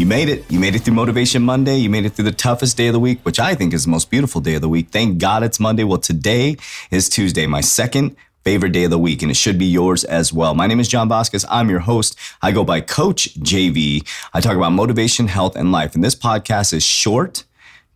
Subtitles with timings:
[0.00, 0.50] You made it.
[0.50, 1.76] You made it through Motivation Monday.
[1.76, 3.90] You made it through the toughest day of the week, which I think is the
[3.90, 4.88] most beautiful day of the week.
[4.88, 5.84] Thank God it's Monday.
[5.84, 6.56] Well, today
[6.90, 10.32] is Tuesday, my second favorite day of the week, and it should be yours as
[10.32, 10.54] well.
[10.54, 11.44] My name is John Vasquez.
[11.50, 12.16] I'm your host.
[12.40, 14.08] I go by Coach JV.
[14.32, 15.94] I talk about motivation, health, and life.
[15.94, 17.44] And this podcast is short,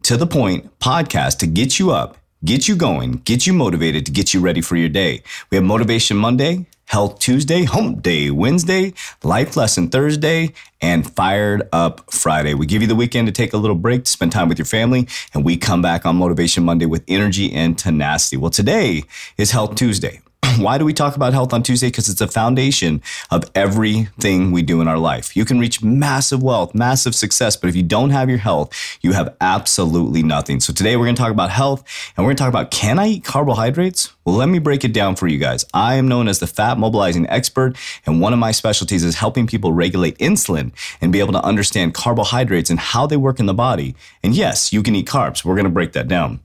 [0.02, 4.12] to the point podcast to get you up get you going, get you motivated to
[4.12, 5.22] get you ready for your day.
[5.50, 12.12] We have Motivation Monday, Health Tuesday, Hump Day Wednesday, Life Lesson Thursday, and Fired Up
[12.12, 12.54] Friday.
[12.54, 14.66] We give you the weekend to take a little break to spend time with your
[14.66, 18.36] family, and we come back on Motivation Monday with energy and tenacity.
[18.36, 19.04] Well, today
[19.38, 20.20] is Health Tuesday.
[20.58, 21.88] Why do we talk about health on Tuesday?
[21.88, 25.36] Because it's a foundation of everything we do in our life.
[25.36, 29.12] You can reach massive wealth, massive success, but if you don't have your health, you
[29.12, 30.60] have absolutely nothing.
[30.60, 31.82] So today we're going to talk about health
[32.16, 34.12] and we're going to talk about can I eat carbohydrates?
[34.24, 35.64] Well, let me break it down for you guys.
[35.74, 39.46] I am known as the fat mobilizing expert, and one of my specialties is helping
[39.46, 43.54] people regulate insulin and be able to understand carbohydrates and how they work in the
[43.54, 43.94] body.
[44.22, 45.44] And yes, you can eat carbs.
[45.44, 46.40] We're going to break that down.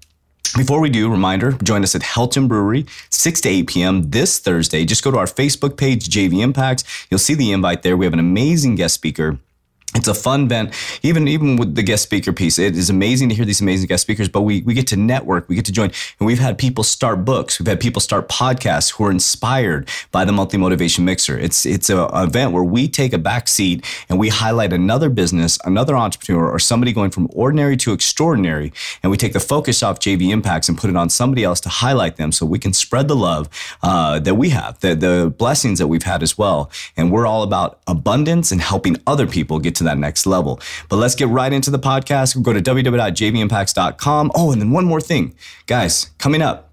[0.57, 4.09] Before we do, reminder, join us at Helton Brewery, 6 to 8 p.m.
[4.09, 4.83] this Thursday.
[4.83, 6.83] Just go to our Facebook page, JV Impacts.
[7.09, 7.95] You'll see the invite there.
[7.95, 9.39] We have an amazing guest speaker
[9.95, 10.73] it's a fun event
[11.03, 14.03] even even with the guest speaker piece it is amazing to hear these amazing guest
[14.03, 16.83] speakers but we, we get to network we get to join and we've had people
[16.83, 21.37] start books we've had people start podcasts who are inspired by the monthly motivation mixer.
[21.37, 25.09] It's it's a, an event where we take a back seat and we highlight another
[25.09, 28.71] business another entrepreneur or somebody going from ordinary to extraordinary
[29.01, 31.69] and we take the focus off jv impacts and put it on somebody else to
[31.69, 33.49] highlight them so we can spread the love
[33.81, 36.71] uh, that we have the, the blessings that we've had as well.
[36.95, 40.59] And we're all about abundance and helping other people get to that next level.
[40.87, 42.41] But let's get right into the podcast.
[42.41, 44.31] Go to www.jvimpacts.com.
[44.35, 45.35] Oh, and then one more thing.
[45.65, 46.71] Guys, coming up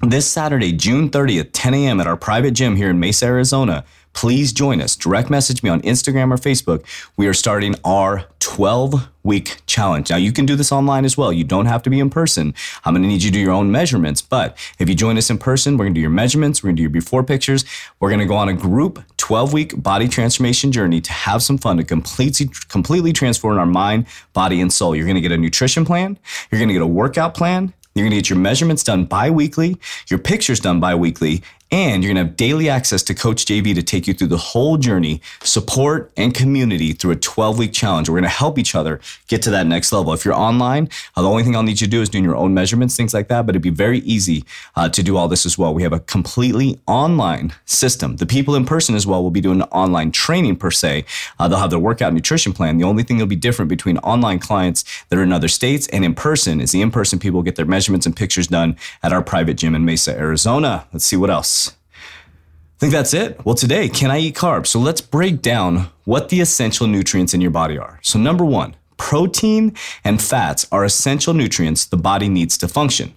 [0.00, 2.00] this Saturday, June 30th, 10 a.m.
[2.00, 4.96] at our private gym here in Mesa, Arizona please join us.
[4.96, 6.84] Direct message me on Instagram or Facebook.
[7.16, 10.10] We are starting our 12 week challenge.
[10.10, 11.32] Now, you can do this online as well.
[11.32, 12.54] You don't have to be in person.
[12.84, 14.22] I'm going to need you to do your own measurements.
[14.22, 16.76] But if you join us in person, we're going to do your measurements, we're going
[16.76, 17.64] to do your before pictures.
[18.00, 21.56] We're going to go on a group 12 week body transformation journey to have some
[21.56, 24.04] fun to completely, completely transform our mind,
[24.34, 24.94] body, and soul.
[24.94, 26.18] You're going to get a nutrition plan,
[26.50, 27.72] you're going to get a workout plan.
[27.94, 29.78] You're going to get your measurements done bi-weekly,
[30.10, 31.42] your pictures done bi-weekly,
[31.74, 34.36] and you're going to have daily access to Coach JV to take you through the
[34.36, 38.08] whole journey, support, and community through a 12 week challenge.
[38.08, 40.12] We're going to help each other get to that next level.
[40.12, 42.36] If you're online, uh, the only thing I'll need you to do is doing your
[42.36, 43.44] own measurements, things like that.
[43.44, 44.44] But it'd be very easy
[44.76, 45.74] uh, to do all this as well.
[45.74, 48.18] We have a completely online system.
[48.18, 51.04] The people in person as well will be doing online training per se.
[51.40, 52.78] Uh, they'll have their workout nutrition plan.
[52.78, 56.04] The only thing that'll be different between online clients that are in other states and
[56.04, 59.22] in person is the in person people get their measurements and pictures done at our
[59.24, 60.86] private gym in Mesa, Arizona.
[60.92, 61.63] Let's see what else
[62.84, 63.42] think that's it.
[63.46, 64.66] Well, today, can I eat carbs?
[64.66, 67.98] So let's break down what the essential nutrients in your body are.
[68.02, 69.72] So, number one, protein
[70.04, 73.14] and fats are essential nutrients the body needs to function.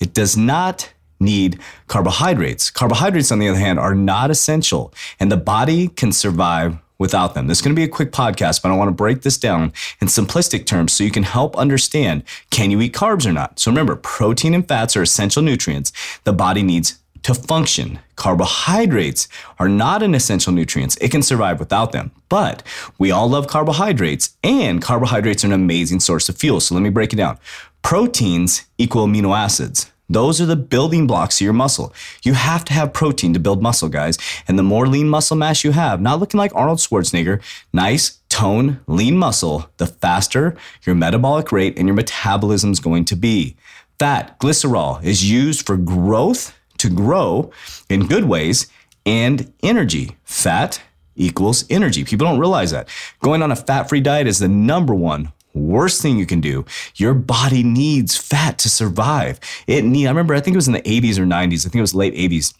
[0.00, 2.68] It does not need carbohydrates.
[2.68, 7.46] Carbohydrates, on the other hand, are not essential, and the body can survive without them.
[7.46, 9.72] This is going to be a quick podcast, but I want to break this down
[9.98, 13.58] in simplistic terms so you can help understand can you eat carbs or not?
[13.60, 15.90] So remember, protein and fats are essential nutrients
[16.24, 17.98] the body needs to function.
[18.14, 19.26] Carbohydrates
[19.58, 20.96] are not an essential nutrients.
[21.00, 22.12] It can survive without them.
[22.28, 22.62] But
[22.98, 26.60] we all love carbohydrates, and carbohydrates are an amazing source of fuel.
[26.60, 27.38] So let me break it down.
[27.82, 29.90] Proteins equal amino acids.
[30.08, 31.92] Those are the building blocks of your muscle.
[32.22, 34.18] You have to have protein to build muscle, guys.
[34.46, 38.78] And the more lean muscle mass you have, not looking like Arnold Schwarzenegger, nice, tone,
[38.86, 43.56] lean muscle, the faster your metabolic rate and your metabolism is going to be.
[43.98, 47.50] Fat, glycerol, is used for growth to grow
[47.88, 48.68] in good ways
[49.04, 50.16] and energy.
[50.24, 50.80] Fat
[51.14, 52.04] equals energy.
[52.04, 52.88] People don't realize that.
[53.20, 56.66] Going on a fat free diet is the number one Worst thing you can do.
[56.96, 59.40] Your body needs fat to survive.
[59.66, 60.06] It need.
[60.06, 60.34] I remember.
[60.34, 61.60] I think it was in the 80s or 90s.
[61.60, 62.52] I think it was late 80s.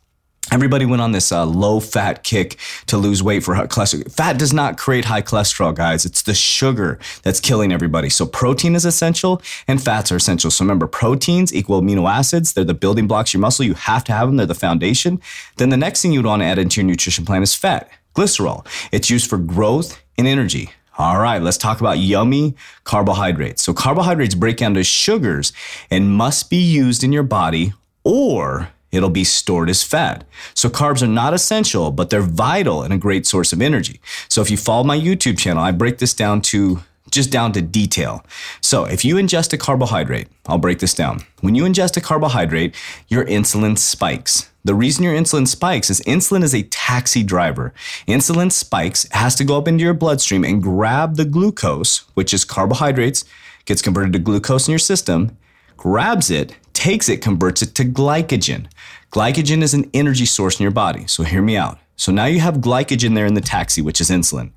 [0.57, 2.57] Everybody went on this uh, low fat kick
[2.87, 4.11] to lose weight for cholesterol.
[4.11, 6.07] Fat does not create high cholesterol, guys.
[6.07, 8.09] It's the sugar that's killing everybody.
[8.09, 10.51] So protein is essential and fats are essential.
[10.51, 12.55] So remember, proteins equal amino acids.
[12.55, 13.67] They're the building blocks your muscle.
[13.67, 14.39] You have to have them.
[14.39, 15.21] They're the foundation.
[15.59, 18.67] Then the next thing you'd want to add into your nutrition plan is fat, glycerol.
[18.93, 20.71] It's used for growth and energy.
[20.97, 23.63] All right, let's talk about yummy carbohydrates.
[23.63, 25.53] So carbohydrates break down to sugars
[25.91, 27.75] and must be used in your body
[28.05, 30.25] or it'll be stored as fat.
[30.55, 34.01] So carbs are not essential, but they're vital and a great source of energy.
[34.29, 36.81] So if you follow my YouTube channel, I break this down to
[37.11, 38.25] just down to detail.
[38.61, 41.25] So if you ingest a carbohydrate, I'll break this down.
[41.41, 42.75] When you ingest a carbohydrate,
[43.09, 44.51] your insulin spikes.
[44.65, 47.73] The reason your insulin spikes is insulin is a taxi driver.
[48.09, 52.45] Insulin spikes, has to go up into your bloodstream and grab the glucose, which is
[52.45, 53.25] carbohydrates,
[53.65, 55.37] gets converted to glucose in your system,
[55.77, 58.67] grabs it, takes it, converts it to glycogen.
[59.11, 61.07] Glycogen is an energy source in your body.
[61.07, 61.79] So hear me out.
[61.97, 64.51] So now you have glycogen there in the taxi, which is insulin.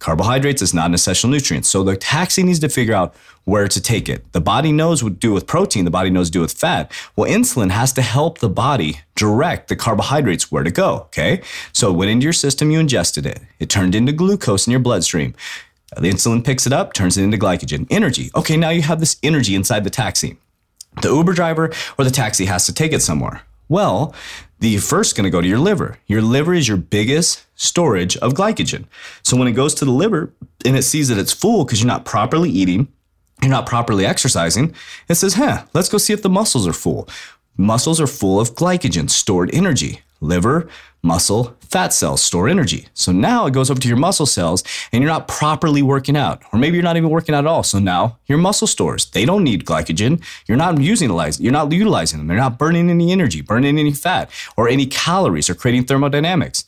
[0.00, 1.64] Carbohydrates is not an essential nutrient.
[1.66, 3.14] So the taxi needs to figure out
[3.44, 4.32] where to take it.
[4.32, 6.52] The body knows what to do with protein, the body knows what to do with
[6.52, 6.90] fat.
[7.14, 11.02] Well, insulin has to help the body direct the carbohydrates where to go.
[11.06, 11.42] Okay.
[11.72, 13.40] So it went into your system, you ingested it.
[13.60, 15.34] It turned into glucose in your bloodstream.
[15.96, 18.30] The insulin picks it up, turns it into glycogen, energy.
[18.34, 20.38] Okay, now you have this energy inside the taxi.
[21.02, 23.42] The Uber driver or the taxi has to take it somewhere.
[23.68, 24.14] Well,
[24.58, 25.98] the first going to go to your liver.
[26.06, 28.84] Your liver is your biggest storage of glycogen.
[29.22, 30.32] So when it goes to the liver
[30.64, 32.88] and it sees that it's full because you're not properly eating,
[33.40, 34.74] you're not properly exercising,
[35.08, 37.08] it says, huh, let's go see if the muscles are full.
[37.56, 40.00] Muscles are full of glycogen, stored energy.
[40.20, 40.68] Liver,
[41.02, 42.88] muscle, fat cells store energy.
[42.94, 44.62] So now it goes over to your muscle cells
[44.92, 46.42] and you're not properly working out.
[46.52, 47.62] Or maybe you're not even working out at all.
[47.62, 50.22] So now your muscle stores, they don't need glycogen.
[50.46, 52.26] You're not using you're not utilizing them.
[52.26, 56.64] They're not burning any energy, burning any fat or any calories or creating thermodynamics.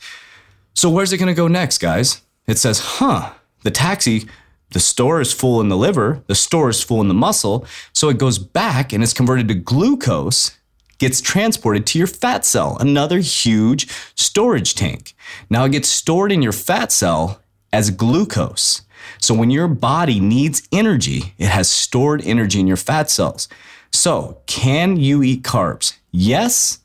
[0.74, 2.22] So where's it going to go next, guys?
[2.46, 3.32] It says, huh,
[3.62, 4.26] the taxi
[4.72, 8.08] the store is full in the liver, the store is full in the muscle, so
[8.08, 10.56] it goes back and it's converted to glucose
[11.02, 15.14] gets transported to your fat cell, another huge storage tank.
[15.50, 18.82] Now it gets stored in your fat cell as glucose.
[19.18, 23.48] So when your body needs energy, it has stored energy in your fat cells.
[23.90, 25.98] So, can you eat carbs?
[26.12, 26.78] Yes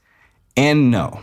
[0.58, 1.22] and no.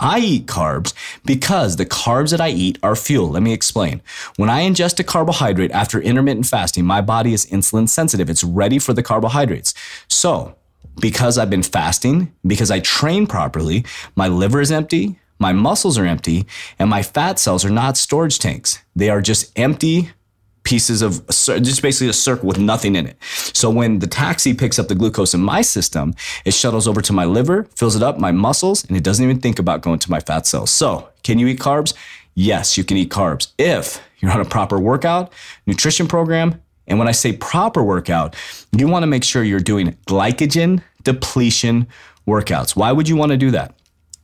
[0.00, 0.94] I eat carbs
[1.26, 3.28] because the carbs that I eat are fuel.
[3.28, 4.00] Let me explain.
[4.36, 8.30] When I ingest a carbohydrate after intermittent fasting, my body is insulin sensitive.
[8.30, 9.74] It's ready for the carbohydrates.
[10.08, 10.56] So,
[11.00, 13.84] because I've been fasting, because I train properly,
[14.16, 16.46] my liver is empty, my muscles are empty,
[16.78, 18.82] and my fat cells are not storage tanks.
[18.94, 20.10] They are just empty
[20.64, 23.16] pieces of just basically a circle with nothing in it.
[23.52, 26.14] So when the taxi picks up the glucose in my system,
[26.44, 29.40] it shuttles over to my liver, fills it up, my muscles, and it doesn't even
[29.40, 30.70] think about going to my fat cells.
[30.70, 31.94] So, can you eat carbs?
[32.34, 35.32] Yes, you can eat carbs if you're on a proper workout,
[35.66, 38.36] nutrition program, and when I say proper workout,
[38.72, 41.86] you want to make sure you're doing glycogen depletion
[42.26, 42.76] workouts.
[42.76, 43.74] Why would you want to do that?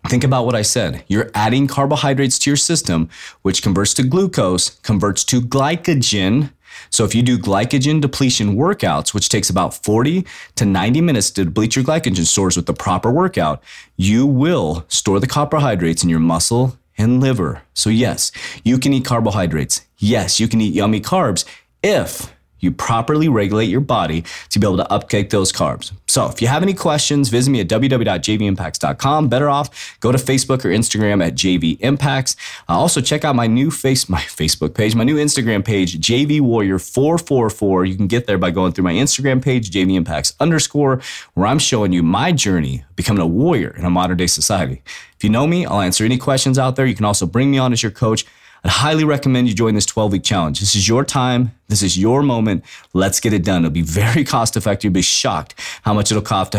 [0.07, 1.05] Think about what I said.
[1.09, 3.11] You're adding carbohydrates to your system,
[3.43, 6.53] which converts to glucose, converts to glycogen.
[6.91, 10.25] So if you do glycogen depletion workouts, which takes about 40
[10.55, 13.63] to 90 minutes to deplete your glycogen stores with the proper workout,
[13.97, 17.63] you will store the carbohydrates in your muscle and liver.
[17.75, 18.33] So yes,
[18.65, 19.83] you can eat carbohydrates.
[19.99, 21.45] Yes, you can eat yummy carbs
[21.83, 25.93] if you properly regulate your body to be able to uptake those carbs.
[26.07, 29.29] So if you have any questions, visit me at www.jvimpacts.com.
[29.29, 32.37] Better off, go to Facebook or Instagram at JV Impacts.
[32.69, 36.41] Uh, also check out my new face, my Facebook page, my new Instagram page, JV
[36.41, 37.85] Warrior 444.
[37.85, 41.01] You can get there by going through my Instagram page, JV Impacts underscore,
[41.35, 44.83] where I'm showing you my journey becoming a warrior in a modern day society.
[45.17, 46.87] If you know me, I'll answer any questions out there.
[46.87, 48.25] You can also bring me on as your coach.
[48.65, 50.61] I'd highly recommend you join this 12 week challenge.
[50.61, 51.53] This is your time.
[51.69, 52.65] This is your moment.
[52.95, 53.65] Let's get it done.
[53.65, 54.85] It'll be very cost effective.
[54.85, 56.53] You'll be shocked how much it'll cost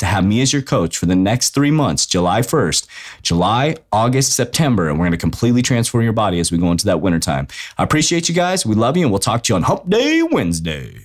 [0.00, 2.86] to, have me as your coach for the next three months, July 1st,
[3.22, 4.88] July, August, September.
[4.88, 7.46] And we're going to completely transform your body as we go into that winter time.
[7.78, 8.66] I appreciate you guys.
[8.66, 11.04] We love you and we'll talk to you on Hump Day Wednesday.